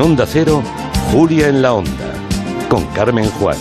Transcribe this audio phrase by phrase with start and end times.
[0.00, 0.62] En Onda Cero,
[1.12, 1.90] Julia en la Onda,
[2.70, 3.58] con Carmen Juan.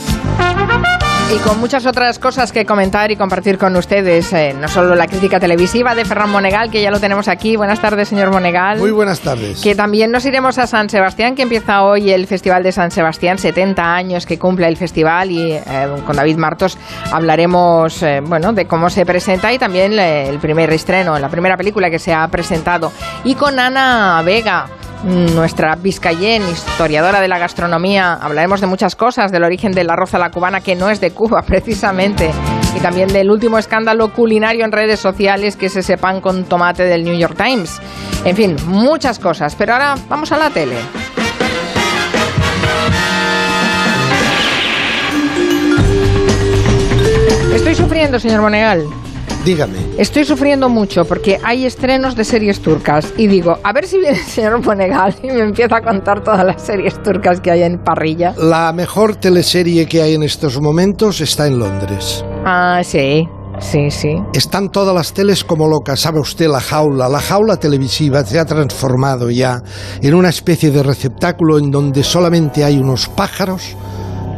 [1.36, 5.08] Y con muchas otras cosas que comentar y compartir con ustedes, eh, no solo la
[5.08, 7.58] crítica televisiva de Ferran Monegal, que ya lo tenemos aquí.
[7.58, 8.80] Buenas tardes, señor Monegal.
[8.80, 9.60] Muy buenas tardes.
[9.62, 13.38] Que también nos iremos a San Sebastián, que empieza hoy el Festival de San Sebastián,
[13.38, 15.62] 70 años que cumple el festival y eh,
[16.06, 16.77] con David Martos
[17.12, 21.90] hablaremos eh, bueno, de cómo se presenta y también el primer estreno, la primera película
[21.90, 22.94] que se ha presentado.
[23.26, 24.68] Y con Ana Vega
[25.03, 28.13] nuestra Vizcayen, historiadora de la gastronomía.
[28.13, 31.12] Hablaremos de muchas cosas, del origen del arroz a la cubana, que no es de
[31.12, 32.31] Cuba precisamente,
[32.76, 36.84] y también del último escándalo culinario en redes sociales, que es ese pan con tomate
[36.84, 37.81] del New York Times.
[38.26, 39.55] En fin, muchas cosas.
[39.55, 40.76] Pero ahora vamos a la tele.
[47.54, 48.85] Estoy sufriendo, señor Monegal.
[49.45, 49.77] Dígame.
[49.98, 54.18] Estoy sufriendo mucho porque hay estrenos de series turcas y digo, a ver si viene
[54.18, 57.79] el señor Monegal y me empieza a contar todas las series turcas que hay en
[57.79, 58.34] parrilla.
[58.37, 62.23] La mejor teleserie que hay en estos momentos está en Londres.
[62.46, 63.27] Ah, sí.
[63.59, 64.16] Sí, sí.
[64.34, 66.00] Están todas las teles como locas.
[66.00, 67.09] Sabe usted, la jaula.
[67.09, 69.62] La jaula televisiva se ha transformado ya
[70.01, 73.75] en una especie de receptáculo en donde solamente hay unos pájaros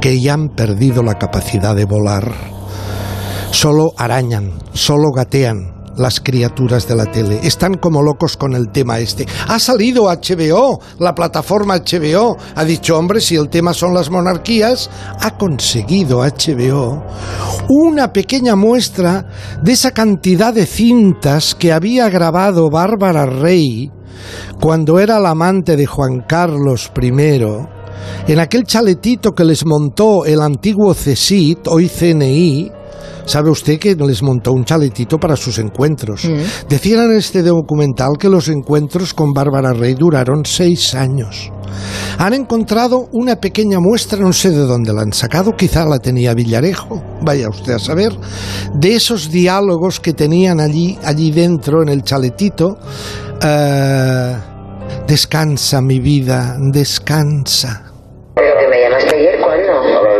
[0.01, 2.33] que ya han perdido la capacidad de volar.
[3.51, 7.39] Solo arañan, solo gatean las criaturas de la tele.
[7.43, 9.27] Están como locos con el tema este.
[9.47, 12.37] Ha salido HBO, la plataforma HBO.
[12.55, 17.03] Ha dicho, hombre, si el tema son las monarquías, ha conseguido HBO
[17.69, 19.27] una pequeña muestra
[19.61, 23.91] de esa cantidad de cintas que había grabado Bárbara Rey
[24.59, 27.11] cuando era la amante de Juan Carlos I
[28.27, 32.71] en aquel chaletito que les montó el antiguo CESIT, hoy CNI,
[33.25, 36.25] sabe usted que les montó un chaletito para sus encuentros.
[36.25, 36.67] Mm.
[36.69, 41.51] Decían en este documental que los encuentros con Bárbara Rey duraron seis años.
[42.17, 46.33] Han encontrado una pequeña muestra, no sé de dónde la han sacado, quizá la tenía
[46.33, 48.11] Villarejo, vaya usted a saber,
[48.73, 52.77] de esos diálogos que tenían allí, allí dentro en el chaletito.
[53.41, 54.35] Eh,
[55.07, 57.91] descansa mi vida, descansa.
[58.35, 60.10] ¿Pero que me llamaste ayer cuándo?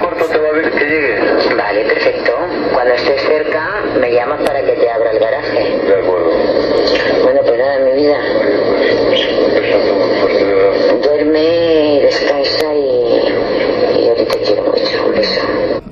[0.00, 1.18] ¿Cuánto te va a ver que llegue?
[1.56, 2.32] Vale, perfecto.
[2.72, 5.78] Cuando estés cerca, me llamas para que te abra el garaje.
[5.86, 6.30] De acuerdo.
[7.22, 8.18] Bueno, pues nada, mi vida.
[11.02, 13.98] Duerme, descansa y...
[13.98, 15.06] Y yo te quiero mucho.
[15.06, 15.40] Un beso.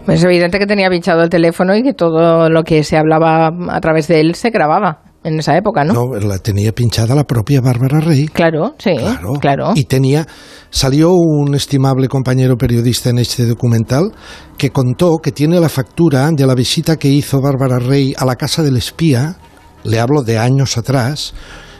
[0.08, 3.80] Es evidente que tenía pinchado el teléfono y que todo lo que se hablaba a
[3.80, 5.92] través de él se grababa en esa época, ¿no?
[5.94, 8.26] No, la tenía pinchada la propia Bárbara Rey.
[8.28, 9.32] Claro, sí, Claro.
[9.40, 9.72] claro.
[9.74, 10.26] Y tenía,
[10.70, 14.12] salió un estimable compañero periodista en este documental
[14.56, 18.36] que contó que tiene la factura de la visita que hizo Bárbara Rey a la
[18.36, 19.36] casa del espía,
[19.84, 21.34] le hablo de años atrás,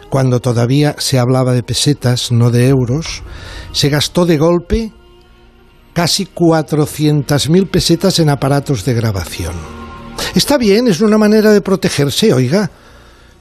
[0.08, 3.22] cuando todavía se hablaba de pesetas, no de euros,
[3.72, 4.92] se gastó de golpe
[5.92, 9.54] casi 400.000 pesetas en aparatos de grabación.
[10.34, 12.70] Está bien, es una manera de protegerse, oiga.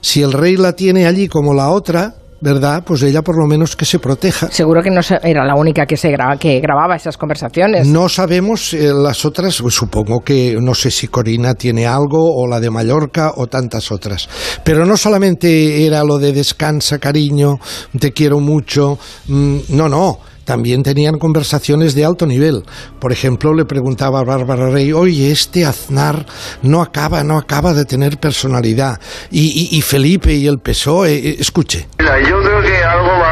[0.01, 2.83] Si el rey la tiene allí como la otra, ¿verdad?
[2.85, 4.49] Pues ella por lo menos que se proteja.
[4.51, 7.87] Seguro que no era la única que se graba, que grababa esas conversaciones.
[7.87, 12.47] No sabemos eh, las otras, pues supongo que no sé si Corina tiene algo o
[12.47, 14.29] la de Mallorca o tantas otras.
[14.63, 17.59] Pero no solamente era lo de descansa, cariño,
[17.99, 18.97] te quiero mucho,
[19.27, 20.19] mm, no, no.
[20.47, 22.63] También tenían conversaciones de alto nivel.
[23.01, 26.25] Por ejemplo, le preguntaba a Bárbara Rey, oye, este Aznar
[26.61, 28.97] no acaba, no acaba de tener personalidad.
[29.29, 31.89] Y, Felipe y el PSOE, eh, escuche.
[31.99, 33.26] Mira, yo creo que algo va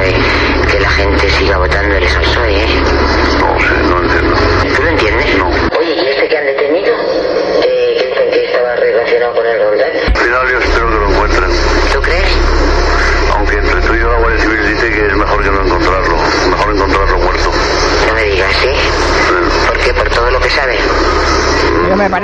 [0.00, 2.41] el que la gente siga votándoles al PSOE,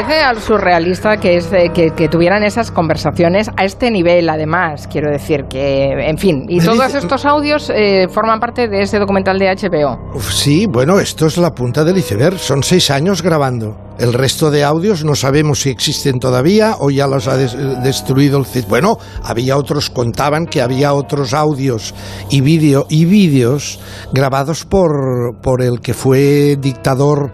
[0.08, 4.88] parece al surrealista que, es, eh, que, que tuvieran esas conversaciones a este nivel, además.
[4.90, 8.98] Quiero decir que, en fin, y todos dice- estos audios eh, forman parte de ese
[8.98, 10.14] documental de HBO.
[10.14, 12.38] Uf, sí, bueno, esto es la punta del iceberg.
[12.38, 13.76] Son seis años grabando.
[13.98, 18.38] El resto de audios no sabemos si existen todavía o ya los ha des- destruido
[18.38, 18.66] el CIS.
[18.68, 21.94] Bueno, había otros, contaban que había otros audios
[22.30, 23.80] y vídeo y vídeos
[24.12, 27.32] grabados por, por el que fue dictador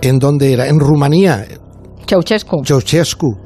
[0.00, 1.44] en donde era, en Rumanía,
[2.08, 3.36] Ceausescu.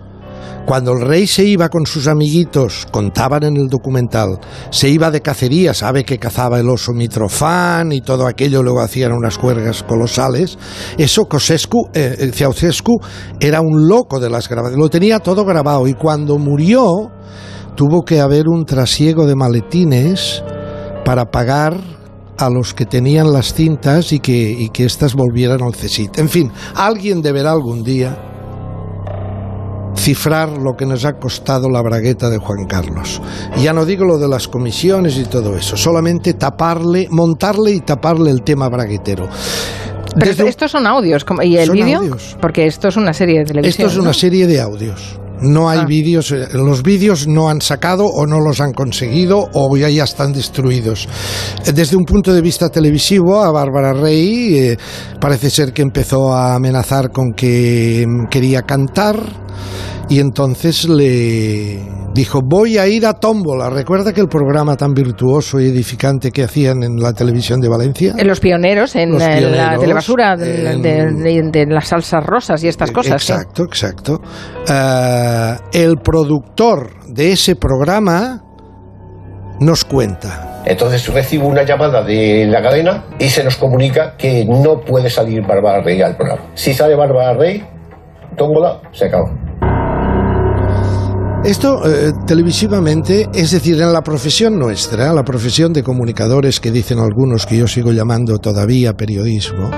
[0.65, 4.39] Cuando el rey se iba con sus amiguitos, contaban en el documental,
[4.71, 9.13] se iba de cacería, sabe que cazaba el oso Mitrofán y todo aquello, luego hacían
[9.13, 10.57] unas juergas colosales.
[10.97, 11.27] Eso
[11.95, 13.01] eh, Ceausescu
[13.41, 17.11] era un loco de las grabaciones, lo tenía todo grabado y cuando murió
[17.75, 20.45] tuvo que haber un trasiego de maletines
[21.05, 21.77] para pagar
[22.39, 26.19] a los que tenían las cintas y que, y que éstas volvieran al CSIT.
[26.19, 28.32] En fin, alguien deberá algún día
[30.03, 33.23] cifrar lo que nos ha costado la bragueta de Juan Carlos.
[33.59, 38.31] Ya no digo lo de las comisiones y todo eso, solamente taparle, montarle y taparle
[38.31, 39.29] el tema braguetero.
[40.15, 41.25] Pero Desde estos son audios.
[41.43, 42.03] ¿Y el vídeo?
[42.41, 43.87] Porque esto es una serie de televisión.
[43.87, 45.19] Esto es una serie de audios.
[45.43, 45.87] No hay Ah.
[45.87, 50.05] vídeos, eh, los vídeos no han sacado o no los han conseguido o ya, ya
[50.05, 51.09] están destruidos.
[51.67, 54.79] Eh, Desde un punto de vista televisivo, a Bárbara Rey eh,
[55.21, 59.17] parece ser que empezó a amenazar con que mm, quería cantar
[60.13, 61.79] y entonces le
[62.13, 63.71] dijo voy a ir a Tómbola.
[63.71, 68.13] ¿Recuerda que el programa tan virtuoso y edificante que hacían en la televisión de Valencia?
[68.19, 72.23] En los pioneros, en, Los eh, la telebasura de, en- de- de- de las salsas
[72.27, 73.23] rosas y estas cosas.
[73.23, 73.33] sí.
[73.33, 74.21] Exacto, exacto.
[74.69, 78.43] Eh, el productor de ese programa
[79.61, 80.61] nos cuenta.
[80.67, 85.41] Entonces recibo una llamada de la cadena y se nos comunica que no puede salir
[85.47, 86.43] Bárbara Rey al programa.
[86.55, 87.65] Si sale Bárbara Rey,
[88.37, 89.31] tómbola, se acabó.
[91.45, 97.01] Esto eh, televisivamente, es decir, en la profesión nuestra, la profesión de comunicadores que dicen
[97.01, 99.69] algunos que yo sigo llamando todavía periodismo,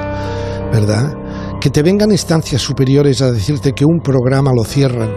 [0.70, 1.14] ¿verdad?
[1.62, 5.10] Que te vengan instancias superiores a decirte que un programa lo cierran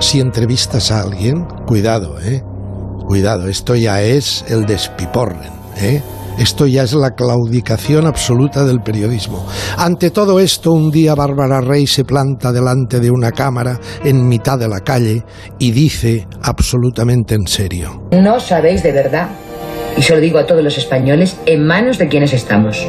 [0.00, 2.42] si entrevistas a alguien, cuidado, ¿eh?
[3.06, 6.02] Cuidado, esto ya es el despiporren, ¿eh?
[6.38, 9.46] Esto ya es la claudicación absoluta del periodismo.
[9.76, 14.58] Ante todo esto, un día Bárbara Rey se planta delante de una cámara en mitad
[14.58, 15.22] de la calle
[15.58, 18.08] y dice absolutamente en serio.
[18.12, 19.28] No sabéis de verdad,
[19.96, 22.86] y se lo digo a todos los españoles, en manos de quienes estamos.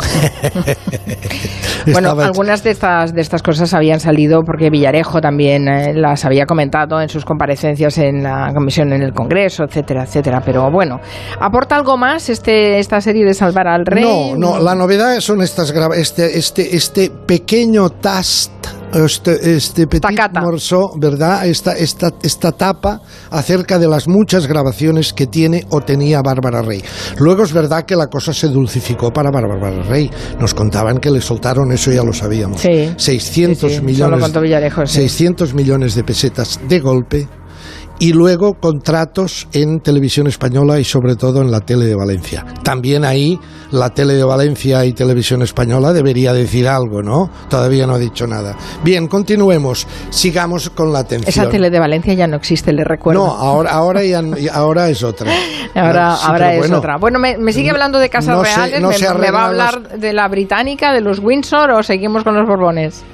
[1.92, 6.44] Bueno, algunas de estas, de estas cosas habían salido porque Villarejo también eh, las había
[6.46, 10.42] comentado en sus comparecencias en la comisión en el Congreso, etcétera, etcétera.
[10.44, 11.00] Pero bueno,
[11.40, 14.04] ¿aporta algo más este, esta serie de Salvar al Rey?
[14.04, 18.52] No, no, la novedad son estas este, este, este pequeño tast,
[18.92, 20.02] este, este petit
[20.40, 21.46] morceau, ¿verdad?
[21.46, 23.00] Esta, esta, esta tapa
[23.30, 26.82] acerca de las muchas grabaciones que tiene o tenía Bárbara Rey.
[27.18, 30.10] Luego es verdad que la cosa se dulcificó para Bárbara Rey.
[30.40, 32.60] Nos contaban que le soltaron, eso ya lo sabíamos.
[32.60, 32.92] Sí.
[32.96, 34.20] 600 Sí, sí, eso lo millones.
[34.86, 34.96] sí.
[35.00, 37.28] 600 millones de pesetas de golpe
[38.00, 42.44] y luego contratos en televisión española y sobre todo en la tele de Valencia.
[42.64, 43.38] También ahí
[43.72, 47.30] la tele de Valencia y televisión española debería decir algo, ¿no?
[47.50, 48.56] Todavía no ha dicho nada.
[48.82, 49.86] Bien, continuemos.
[50.08, 51.28] Sigamos con la atención.
[51.28, 53.26] Esa tele de Valencia ya no existe, le recuerdo.
[53.26, 55.30] No, ahora, ahora, ya, ahora es otra.
[55.72, 56.96] Ahora, Sí, ahora es bueno, otra.
[56.96, 58.80] Bueno, me, me sigue hablando de casas no reales.
[58.80, 62.44] no me, va a hablar de la británica, de los Windsor o seguimos con los
[62.44, 63.04] Borbones?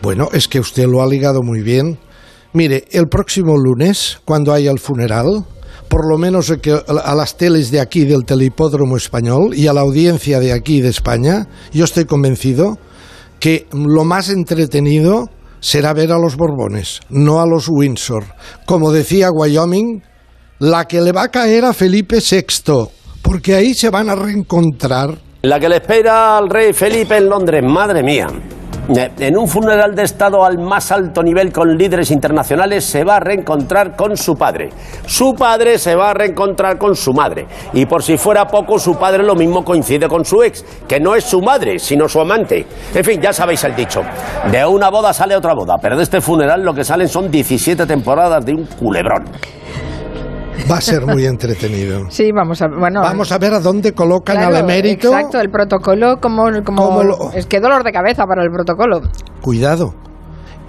[0.00, 1.98] Bueno, es que usted lo ha ligado muy bien.
[2.56, 5.44] Mire, el próximo lunes, cuando haya el funeral,
[5.90, 10.40] por lo menos a las teles de aquí del Telehipódromo Español y a la audiencia
[10.40, 12.78] de aquí de España, yo estoy convencido
[13.40, 15.28] que lo más entretenido
[15.60, 18.24] será ver a los Borbones, no a los Windsor.
[18.64, 20.02] Como decía Wyoming,
[20.58, 22.88] la que le va a caer a Felipe VI,
[23.20, 25.18] porque ahí se van a reencontrar.
[25.42, 28.28] La que le espera al rey Felipe en Londres, madre mía.
[28.88, 33.20] En un funeral de Estado al más alto nivel con líderes internacionales se va a
[33.20, 34.68] reencontrar con su padre.
[35.06, 37.48] Su padre se va a reencontrar con su madre.
[37.72, 41.16] Y por si fuera poco, su padre lo mismo coincide con su ex, que no
[41.16, 42.64] es su madre, sino su amante.
[42.94, 44.02] En fin, ya sabéis el dicho.
[44.52, 47.86] De una boda sale otra boda, pero de este funeral lo que salen son 17
[47.86, 49.24] temporadas de un culebrón.
[50.70, 52.06] Va a ser muy entretenido.
[52.10, 55.08] Sí, vamos a, bueno, Vamos a ver a dónde colocan claro, al emérito.
[55.08, 59.00] Exacto, el protocolo, como, como ¿Cómo lo- es que dolor de cabeza para el protocolo.
[59.40, 59.94] Cuidado.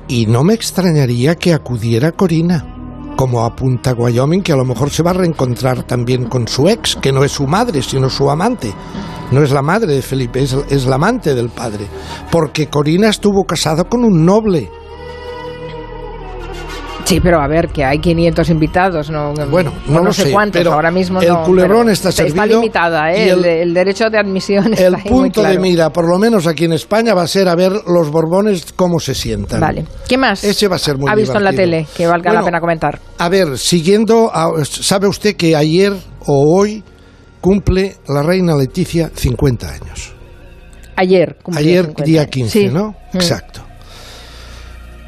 [0.08, 2.74] Y no me extrañaría que acudiera Corina.
[3.18, 6.96] como apunta Wyoming, que a lo mejor se va a reencontrar también con su ex,
[6.98, 8.72] que no es su madre, sino su amante.
[9.32, 11.88] No es la madre de Felipe, es, es la amante del padre.
[12.30, 14.70] Porque Corina estuvo casada con un noble.
[17.08, 20.32] Sí, pero a ver, que hay 500 invitados, no, Bueno, no o lo sé sé,
[20.34, 23.30] cuántos, pero ahora mismo el no, culebrón está Está servido limitada, ¿eh?
[23.30, 25.62] el, el- derecho de admisión está El ahí muy punto de claro.
[25.62, 29.00] mira, por lo menos aquí en España, va a ser a ver los Borbones cómo
[29.00, 29.62] se sientan.
[29.62, 29.86] Vale.
[30.06, 31.78] ¿Qué más Ese va a ser muy ha visto en la divertido.
[31.84, 33.00] tele que valga la Bueno, pena comentar?
[33.20, 35.94] A ver, siguiendo, a- ¿sabe usted que ayer
[36.26, 36.84] o hoy
[37.40, 40.14] cumple la reina Leticia 50 años?
[40.98, 41.38] Ayer.
[41.56, 42.32] Ayer 50 día años.
[42.32, 42.68] 15, Sí.
[42.68, 42.90] ¿no?
[43.14, 43.18] Mm.
[43.18, 43.62] Exacto.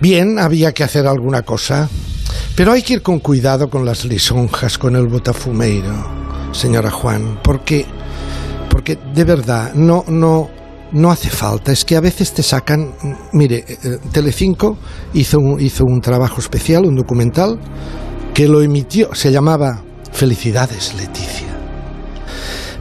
[0.01, 1.89] Bien, había que hacer alguna cosa,
[2.56, 5.94] pero hay que ir con cuidado con las lisonjas, con el botafumeiro,
[6.53, 7.86] señora Juan, porque,
[8.70, 10.50] porque de verdad no, no,
[10.94, 11.74] no hace falta.
[11.74, 12.94] Es que a veces te sacan,
[13.34, 14.77] mire, eh, Telecinco
[15.13, 17.60] hizo un, hizo un trabajo especial, un documental
[18.34, 21.48] que lo emitió, se llamaba Felicidades, Leticia.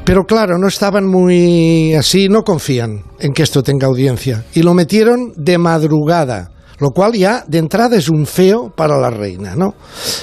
[0.05, 4.45] Pero claro, no estaban muy así, no confían en que esto tenga audiencia.
[4.55, 9.11] Y lo metieron de madrugada, lo cual ya de entrada es un feo para la
[9.11, 9.75] reina, ¿no?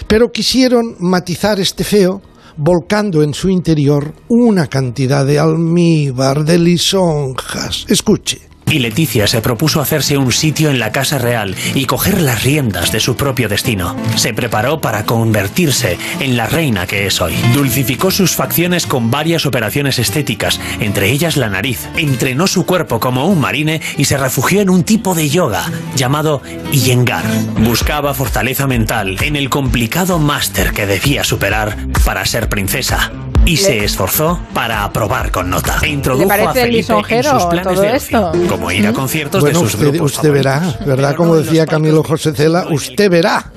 [0.07, 2.21] Pero quisieron matizar este feo
[2.57, 7.85] volcando en su interior una cantidad de almíbar, de lisonjas.
[7.89, 8.54] Escuche.
[8.75, 12.91] Y Leticia se propuso hacerse un sitio en la Casa Real y coger las riendas
[12.91, 13.95] de su propio destino.
[14.17, 17.35] Se preparó para convertirse en la reina que es hoy.
[17.53, 21.87] Dulcificó sus facciones con varias operaciones estéticas, entre ellas la nariz.
[21.95, 26.41] Entrenó su cuerpo como un marine y se refugió en un tipo de yoga llamado
[26.73, 27.23] Iyengar.
[27.61, 33.09] Buscaba fortaleza mental en el complicado máster que debía superar para ser princesa.
[33.45, 35.77] Y se esforzó para aprobar con nota.
[35.83, 38.49] E introdujo parece a Felipe en lisonjero sus planes todo de ocio, esto?
[38.49, 40.75] como ir a conciertos Bueno, de sus usted, grupos usted verá.
[40.85, 41.15] ¿verdad?
[41.15, 43.51] Como decía Camilo José Cela, usted verá.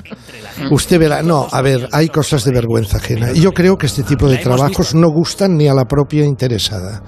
[0.71, 1.23] Usted verá.
[1.23, 3.33] No, a ver, hay cosas de vergüenza ajena.
[3.33, 7.03] Y Yo creo que este tipo de trabajos no gustan ni a la propia interesada.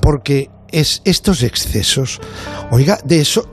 [0.00, 2.20] Porque es estos excesos,
[2.70, 3.48] oiga, de eso,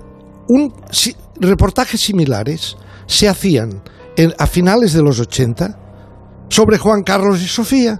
[0.49, 2.75] un, si- reportajes similares
[3.07, 3.81] se hacían
[4.15, 5.79] en- a finales de los 80
[6.49, 7.99] sobre Juan Carlos y Sofía.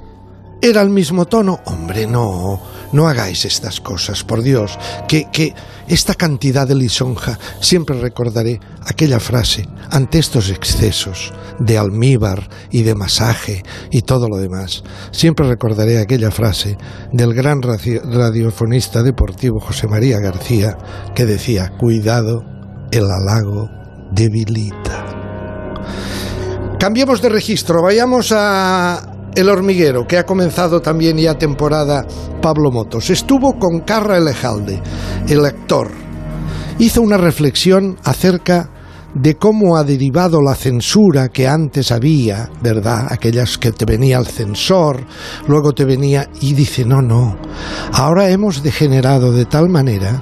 [0.63, 1.60] Era el mismo tono.
[1.65, 2.58] Hombre, no,
[2.93, 4.79] no hagáis estas cosas, por Dios.
[5.10, 5.53] Que, que
[5.89, 12.96] esta cantidad de lisonja, siempre recordaré aquella frase, ante estos excesos de almíbar y de
[12.96, 16.77] masaje y todo lo demás, siempre recordaré aquella frase
[17.12, 20.77] del gran radiofonista deportivo José María García,
[21.13, 22.46] que decía, cuidado,
[22.89, 23.70] el halago
[24.13, 25.08] debilita.
[26.79, 32.06] Cambiemos de registro, vayamos a El Hormiguero, que ha comenzado también ya temporada
[32.42, 33.10] Pablo Motos.
[33.10, 34.80] Estuvo con Carra Elejalde,
[35.28, 35.90] el actor.
[36.78, 38.70] Hizo una reflexión acerca
[39.13, 43.08] de cómo ha derivado la censura que antes había, ¿verdad?
[43.10, 45.05] Aquellas que te venía el censor,
[45.48, 47.38] luego te venía y dice, no, no,
[47.93, 50.22] ahora hemos degenerado de tal manera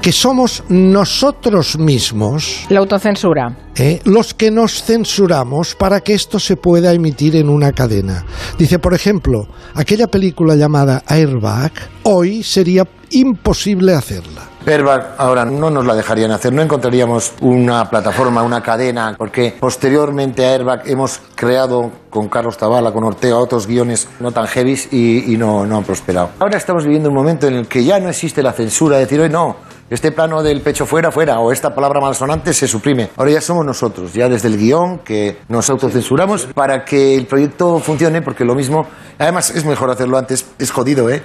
[0.00, 3.56] que somos nosotros mismos La autocensura.
[3.76, 4.00] ¿eh?
[4.04, 8.24] los que nos censuramos para que esto se pueda emitir en una cadena.
[8.58, 11.72] Dice, por ejemplo, aquella película llamada Airbag,
[12.04, 14.57] hoy sería imposible hacerla.
[14.72, 20.46] Airbag ahora no nos la dejarían hacer, no encontraríamos una plataforma, una cadena, porque posteriormente
[20.46, 25.32] a Airbag hemos creado con Carlos Tabala, con Ortega, otros guiones no tan heavies y,
[25.32, 26.30] y no, no han prosperado.
[26.38, 29.20] Ahora estamos viviendo un momento en el que ya no existe la censura, de decir,
[29.20, 29.56] hoy no,
[29.90, 33.08] este plano del pecho fuera, fuera, o esta palabra malsonante se suprime.
[33.16, 37.78] Ahora ya somos nosotros, ya desde el guion, que nos autocensuramos para que el proyecto
[37.78, 38.86] funcione, porque lo mismo,
[39.18, 41.22] además es mejor hacerlo antes, es jodido, ¿eh?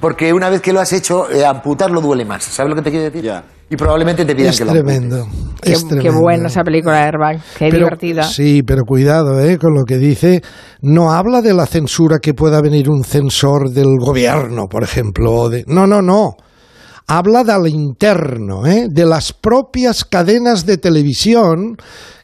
[0.00, 2.42] Porque una vez que lo has hecho, eh, amputarlo duele más.
[2.44, 3.30] ¿Sabes lo que te quiero decir?
[3.68, 5.26] Y probablemente te pidan Es que lo tremendo.
[5.60, 6.20] Qué, es qué tremendo.
[6.20, 8.22] buena esa película Airbag, qué Pero- divertida.
[8.24, 9.58] Sí, pero cuidado ¿eh?
[9.58, 10.40] con lo que dice.
[10.80, 15.32] No habla de la censura que pueda venir un censor del gobierno, por ejemplo.
[15.32, 16.34] o de- No, no, no.
[17.06, 18.86] Habla del interno, ¿eh?
[18.88, 21.76] de las propias cadenas de televisión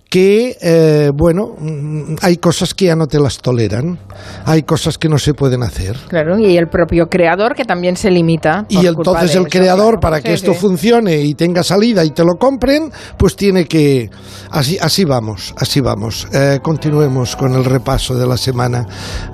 [0.08, 3.98] que, eh, bueno, mm, hay cosas que ya no te las toleran,
[4.44, 5.96] hay cosas que no se pueden hacer.
[6.08, 8.64] Claro, y el propio creador que también se limita.
[8.64, 10.00] por Y entonces el eso, creador, claro.
[10.00, 10.58] para que esto sí.
[10.58, 14.08] funcione y tenga salida y te lo compren, pues tiene que...
[14.50, 16.28] Así, así vamos, así vamos.
[16.32, 18.86] Eh, continuemos con el repaso de la semana.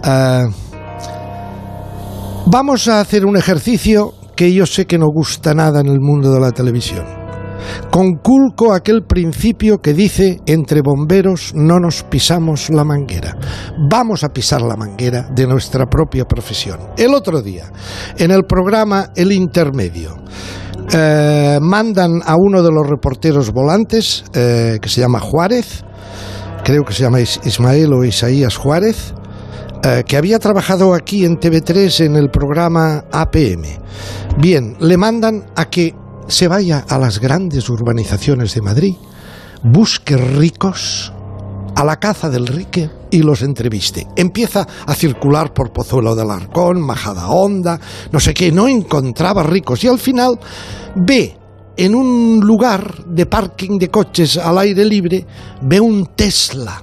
[0.04, 0.46] Eh,
[2.46, 6.32] vamos a hacer un ejercicio que yo sé que no gusta nada en el mundo
[6.32, 7.21] de la televisión.
[7.90, 13.36] Conculco aquel principio que dice entre bomberos no nos pisamos la manguera.
[13.90, 16.78] Vamos a pisar la manguera de nuestra propia profesión.
[16.96, 17.70] El otro día,
[18.16, 20.16] en el programa El Intermedio,
[20.92, 25.84] eh, mandan a uno de los reporteros volantes, eh, que se llama Juárez,
[26.64, 29.14] creo que se llama Is- Ismael o Isaías Juárez,
[29.84, 33.64] eh, que había trabajado aquí en TV3 en el programa APM.
[34.38, 35.94] Bien, le mandan a que
[36.28, 38.94] se vaya a las grandes urbanizaciones de Madrid,
[39.62, 41.12] busque ricos
[41.74, 44.06] a la caza del rique y los entreviste.
[44.16, 49.82] Empieza a circular por Pozuelo del Arcón, Majada Honda, no sé qué, no encontraba ricos
[49.84, 50.38] y al final
[50.96, 51.36] ve
[51.76, 55.26] en un lugar de parking de coches al aire libre,
[55.62, 56.82] ve un Tesla.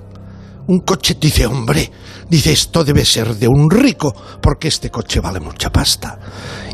[0.69, 1.91] Un coche dice, hombre,
[2.29, 6.19] dice, esto debe ser de un rico, porque este coche vale mucha pasta.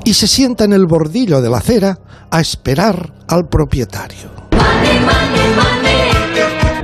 [0.03, 1.97] Y se sienta en el bordillo de la acera
[2.29, 4.31] a esperar al propietario.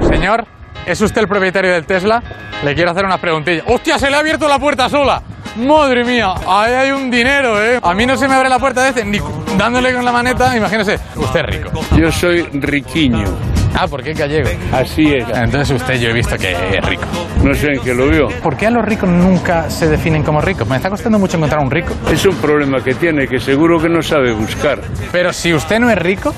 [0.10, 0.46] Señor,
[0.86, 2.24] ¿es usted el propietario del Tesla?
[2.64, 3.66] Le quiero hacer unas preguntillas.
[3.68, 5.22] ¡Hostia, se le ha abierto la puerta sola!
[5.58, 6.34] ¡Madre mía!
[6.48, 7.78] Ahí hay un dinero, ¿eh?
[7.84, 9.20] A mí no se me abre la puerta de este, ni
[9.58, 10.98] dándole con la maneta, imagínese.
[11.18, 11.72] Usted es rico.
[11.98, 13.51] Yo soy riquiño.
[13.74, 14.50] Ah, ¿por qué gallego?
[14.72, 15.26] Así es.
[15.34, 17.04] Entonces usted yo he visto que es rico.
[17.44, 18.28] No sé en qué lo vio.
[18.44, 20.68] ¿Por qué a los ricos nunca se definen como ricos?
[20.68, 21.94] Me está costando mucho encontrar un rico.
[22.12, 24.82] Es un problema que tiene que seguro que no sabe buscar.
[25.12, 26.34] Pero si usted no es rico,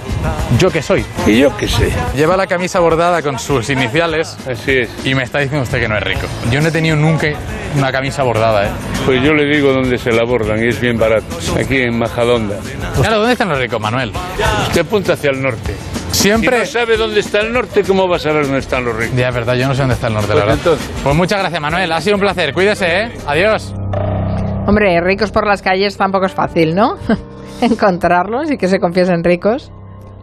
[0.59, 1.03] ¿yo qué soy?
[1.27, 1.91] Y yo qué sé.
[2.15, 4.37] Lleva la camisa bordada con sus iniciales.
[4.49, 5.05] Así es.
[5.05, 6.27] Y me está diciendo usted que no es rico.
[6.51, 7.27] Yo no he tenido nunca
[7.77, 8.71] una camisa bordada, ¿eh?
[9.05, 11.37] Pues yo le digo dónde se la bordan y es bien barato.
[11.59, 12.55] Aquí en Majadonda.
[12.95, 14.13] Claro, ¿dónde están los ricos, Manuel?
[14.67, 15.75] Usted apunta hacia el norte.
[16.23, 16.65] Siempre.
[16.65, 19.15] Si no sabe dónde está el norte, ¿cómo va a saber dónde están los ricos?
[19.17, 20.57] Ya, es verdad, yo no sé dónde está el norte, la Pues verdad.
[20.73, 20.89] entonces.
[21.03, 21.91] Pues muchas gracias, Manuel.
[21.91, 22.53] Ha sido un placer.
[22.53, 23.11] Cuídese, ¿eh?
[23.27, 23.73] Adiós.
[24.65, 26.97] Hombre, ricos por las calles tampoco es fácil, ¿no?
[27.61, 29.71] Encontrarlos y que se confiesen ricos.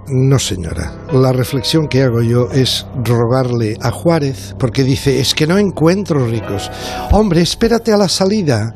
[0.09, 0.91] No, señora.
[1.13, 6.27] La reflexión que hago yo es rogarle a Juárez, porque dice, es que no encuentro
[6.27, 6.71] ricos.
[7.13, 8.75] Hombre, espérate a la salida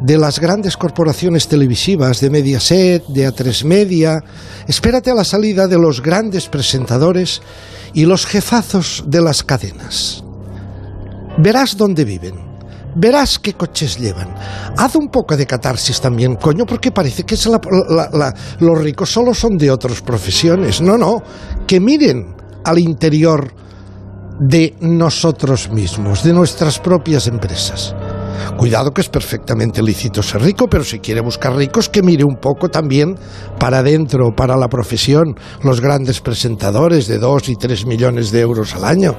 [0.00, 4.22] de las grandes corporaciones televisivas, de Mediaset, de A3 Media.
[4.66, 7.40] Espérate a la salida de los grandes presentadores
[7.92, 10.24] y los jefazos de las cadenas.
[11.38, 12.54] Verás dónde viven.
[12.96, 14.34] Verás qué coches llevan.
[14.76, 17.36] Haz un poco de catarsis también, coño, porque parece que
[18.60, 20.80] los ricos solo son de otras profesiones.
[20.80, 21.22] No, no.
[21.66, 23.52] Que miren al interior
[24.38, 27.94] de nosotros mismos, de nuestras propias empresas.
[28.56, 32.36] Cuidado que es perfectamente lícito ser rico, pero si quiere buscar ricos, que mire un
[32.36, 33.16] poco también
[33.58, 38.74] para adentro, para la profesión, los grandes presentadores de dos y tres millones de euros
[38.74, 39.16] al año,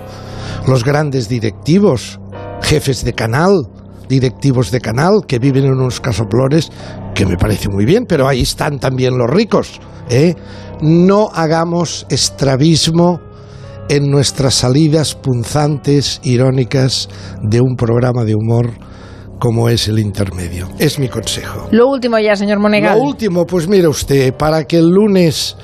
[0.68, 2.20] los grandes directivos,
[2.62, 3.68] jefes de canal,
[4.08, 6.72] directivos de canal que viven en unos casoplores,
[7.14, 9.80] que me parece muy bien, pero ahí están también los ricos.
[10.10, 10.36] ¿eh?
[10.82, 13.20] No hagamos estrabismo
[13.90, 17.10] en nuestras salidas punzantes, irónicas
[17.42, 18.72] de un programa de humor
[19.40, 20.70] como es el intermedio.
[20.80, 21.68] Es mi consejo.
[21.72, 22.98] Lo último ya, señor Monegal.
[22.98, 25.56] Lo último, pues mire usted, para que el lunes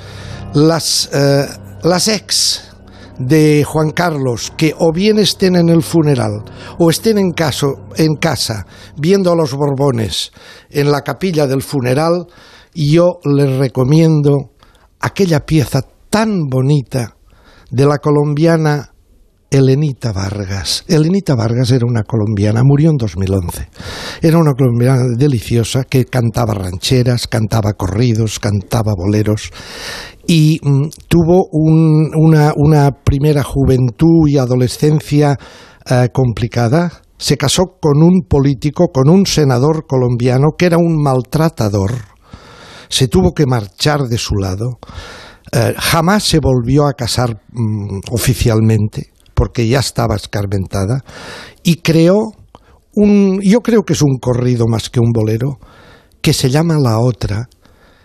[0.54, 1.46] las, eh,
[1.84, 2.72] las ex
[3.18, 6.44] de Juan Carlos, que o bien estén en el funeral
[6.80, 8.66] o estén en, caso, en casa
[8.98, 10.32] viendo a los Borbones
[10.70, 12.26] en la capilla del funeral,
[12.74, 14.52] yo les recomiendo
[15.00, 17.16] aquella pieza tan bonita
[17.70, 18.91] de la colombiana
[19.52, 20.86] Elenita Vargas.
[20.88, 23.68] Elenita Vargas era una colombiana, murió en 2011.
[24.22, 29.52] Era una colombiana deliciosa que cantaba rancheras, cantaba corridos, cantaba boleros
[30.26, 35.38] y mm, tuvo un- una, una primera juventud y adolescencia
[35.90, 36.90] eh, complicada.
[37.18, 41.92] Se casó con un político, con un senador colombiano que era un maltratador.
[42.88, 44.80] Se tuvo que marchar de su lado.
[45.52, 49.12] Eh, jamás se volvió a casar mm, oficialmente
[49.42, 51.04] porque ya estaba escarmentada
[51.64, 52.34] y creó
[52.94, 55.58] un, yo creo que es un corrido más que un bolero,
[56.22, 57.50] que se llama La Otra,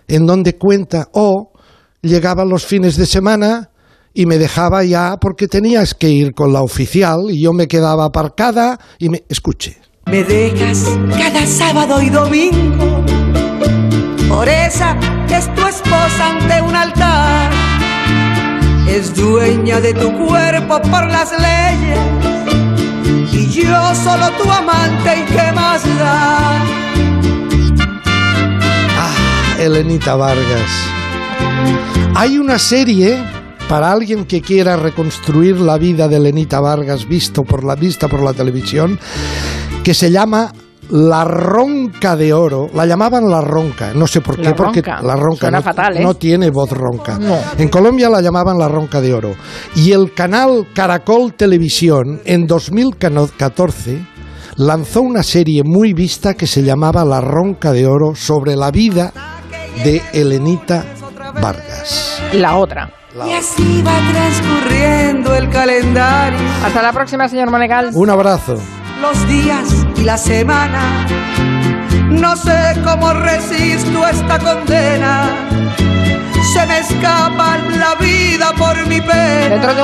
[0.09, 1.51] en donde cuenta, oh,
[2.01, 3.68] llegaban los fines de semana
[4.14, 8.07] y me dejaba ya porque tenías que ir con la oficial y yo me quedaba
[8.07, 9.22] aparcada y me...
[9.29, 9.77] Escuche.
[10.07, 13.05] Me dejas cada sábado y domingo
[14.27, 14.96] por esa
[15.29, 17.65] es tu esposa ante un altar.
[18.88, 21.99] Es dueña de tu cuerpo por las leyes
[23.33, 26.64] y yo solo tu amante y qué más da.
[29.59, 30.70] Elenita Vargas.
[32.14, 33.18] Hay una serie
[33.68, 38.22] para alguien que quiera reconstruir la vida de Elenita Vargas visto por la vista por
[38.22, 38.99] la televisión
[39.83, 40.53] que se llama
[40.90, 42.68] La Ronca de Oro.
[42.75, 45.03] La llamaban La Ronca, no sé por qué, La porque Ronca.
[45.03, 46.03] la Ronca Suena no, fatal, ¿eh?
[46.03, 47.18] no tiene voz ronca.
[47.18, 47.37] No.
[47.59, 49.35] En Colombia la llamaban La Ronca de Oro.
[49.75, 54.07] Y el canal Caracol Televisión en 2014
[54.57, 59.12] lanzó una serie muy vista que se llamaba La Ronca de Oro sobre la vida
[59.85, 60.85] de Elenita
[61.40, 62.22] Vargas.
[62.33, 62.92] La otra.
[63.27, 66.38] Y así va transcurriendo el calendario.
[66.64, 67.90] Hasta la próxima, señor Monegal.
[67.94, 68.57] Un abrazo.
[69.00, 71.06] Los días y la semana.
[72.11, 75.28] No sé cómo resisto esta condena.
[76.52, 79.74] Se me escapa la vida por mi pena.